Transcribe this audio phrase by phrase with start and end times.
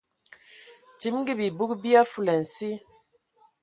[0.99, 2.71] Timigi bibug bi a fulansi.